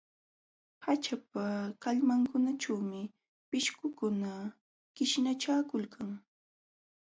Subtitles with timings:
[0.85, 1.43] Haćhapa
[1.83, 3.01] kallmankunaćhuumi
[3.49, 4.33] pishqukuna
[4.95, 6.09] qishnachakulkan.